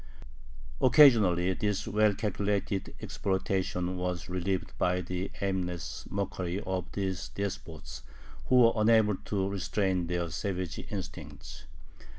Occasionally 0.81 1.53
this 1.53 1.87
well 1.87 2.15
calculated 2.15 2.95
exploitation 3.03 3.97
was 3.97 4.29
relieved 4.29 4.75
by 4.79 5.01
the 5.01 5.29
aimless 5.41 6.07
mockery 6.09 6.59
of 6.59 6.91
these 6.93 7.27
despots, 7.29 8.01
who 8.47 8.61
were 8.63 8.73
unable 8.77 9.17
to 9.25 9.47
restrain 9.47 10.07
their 10.07 10.31
savage 10.31 10.79
instincts. 10.91 11.65